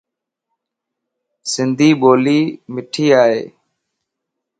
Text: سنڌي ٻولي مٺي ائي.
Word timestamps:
سنڌي 1.51 1.89
ٻولي 2.01 2.39
مٺي 2.73 3.05
ائي. 3.21 3.41